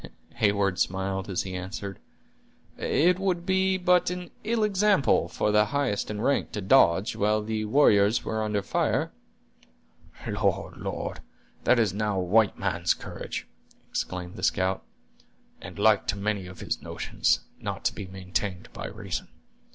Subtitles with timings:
[0.37, 1.99] Heyward smiled, as he answered:
[2.75, 7.43] "It would be but an ill example for the highest in rank to dodge, while
[7.43, 9.11] the warriors were under fire."
[10.25, 10.77] "Lord!
[10.77, 11.19] Lord!
[11.65, 13.47] That is now a white man's courage!"
[13.91, 14.81] exclaimed the scout;
[15.61, 19.27] "and like to many of his notions, not to be maintained by reason.